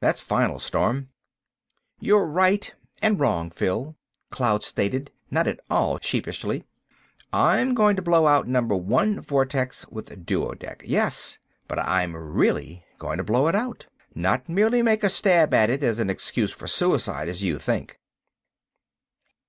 That's 0.00 0.20
final, 0.20 0.58
Storm." 0.58 1.10
"You're 2.00 2.26
right—and 2.26 3.20
wrong, 3.20 3.50
Phil," 3.50 3.94
Cloud 4.28 4.64
stated, 4.64 5.12
not 5.30 5.46
at 5.46 5.60
all 5.70 6.00
sheepishly. 6.02 6.64
"I'm 7.32 7.74
going 7.74 7.94
to 7.94 8.02
blow 8.02 8.26
out 8.26 8.48
Number 8.48 8.74
One 8.74 9.20
vortex 9.20 9.86
with 9.86 10.26
duodec, 10.26 10.82
yes—but 10.84 11.78
I'm 11.78 12.16
really 12.16 12.84
going 12.98 13.18
to 13.18 13.22
blow 13.22 13.46
it 13.46 13.54
out, 13.54 13.86
not 14.12 14.48
merely 14.48 14.82
make 14.82 15.04
a 15.04 15.08
stab 15.08 15.54
at 15.54 15.70
it 15.70 15.84
as 15.84 16.00
an 16.00 16.10
excuse 16.10 16.50
for 16.50 16.66
suicide, 16.66 17.28
as 17.28 17.44
you 17.44 17.56
think." 17.56 18.00